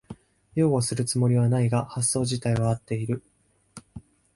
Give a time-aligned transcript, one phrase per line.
[0.55, 3.21] 擁護するつもりはないが発想じたいは合ってる